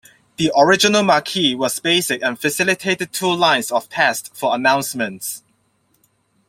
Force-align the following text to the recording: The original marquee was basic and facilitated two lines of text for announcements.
The 0.37 0.51
original 0.57 1.03
marquee 1.03 1.53
was 1.53 1.79
basic 1.79 2.23
and 2.23 2.39
facilitated 2.39 3.13
two 3.13 3.31
lines 3.31 3.71
of 3.71 3.87
text 3.87 4.35
for 4.35 4.55
announcements. 4.55 5.43